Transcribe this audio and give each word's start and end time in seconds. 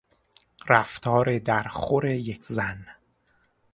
رفتار 0.67 1.37
درخور 1.39 2.05
یک 2.05 2.43
زن 2.45 2.85